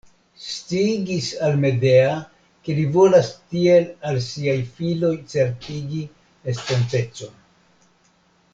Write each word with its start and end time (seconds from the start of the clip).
Sciigis 0.43 1.27
al 1.47 1.59
Medea, 1.65 2.15
ke 2.63 2.77
li 2.79 2.85
volas 2.95 3.29
tiel 3.53 3.85
al 4.13 4.17
siaj 4.29 4.57
filoj 4.79 5.13
certigi 5.35 6.01
estontecon. 6.55 7.39